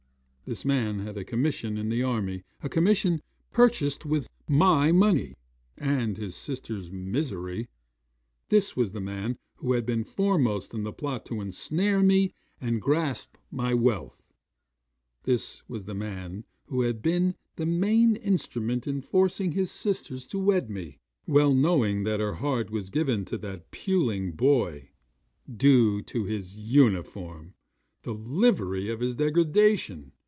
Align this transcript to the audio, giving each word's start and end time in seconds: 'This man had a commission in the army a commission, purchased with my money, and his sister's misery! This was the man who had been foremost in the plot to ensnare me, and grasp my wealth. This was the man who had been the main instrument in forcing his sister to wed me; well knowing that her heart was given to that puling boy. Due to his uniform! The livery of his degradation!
'This 0.43 0.65
man 0.65 0.99
had 0.99 1.15
a 1.15 1.23
commission 1.23 1.77
in 1.77 1.87
the 1.87 2.03
army 2.03 2.43
a 2.61 2.67
commission, 2.67 3.21
purchased 3.53 4.05
with 4.05 4.27
my 4.49 4.91
money, 4.91 5.33
and 5.77 6.17
his 6.17 6.35
sister's 6.35 6.91
misery! 6.91 7.69
This 8.49 8.75
was 8.75 8.91
the 8.91 8.99
man 8.99 9.37
who 9.59 9.71
had 9.71 9.85
been 9.85 10.03
foremost 10.03 10.73
in 10.73 10.83
the 10.83 10.91
plot 10.91 11.25
to 11.27 11.39
ensnare 11.39 12.03
me, 12.03 12.33
and 12.59 12.81
grasp 12.81 13.37
my 13.49 13.73
wealth. 13.73 14.27
This 15.23 15.61
was 15.69 15.85
the 15.85 15.95
man 15.95 16.43
who 16.65 16.81
had 16.81 17.01
been 17.01 17.35
the 17.55 17.65
main 17.65 18.17
instrument 18.17 18.85
in 18.85 18.99
forcing 18.99 19.53
his 19.53 19.71
sister 19.71 20.19
to 20.19 20.37
wed 20.37 20.69
me; 20.69 20.97
well 21.25 21.53
knowing 21.53 22.03
that 22.03 22.19
her 22.19 22.33
heart 22.33 22.69
was 22.69 22.89
given 22.89 23.23
to 23.23 23.37
that 23.37 23.71
puling 23.71 24.33
boy. 24.33 24.89
Due 25.49 26.01
to 26.01 26.25
his 26.25 26.59
uniform! 26.59 27.53
The 28.01 28.13
livery 28.13 28.89
of 28.89 28.99
his 28.99 29.15
degradation! 29.15 30.11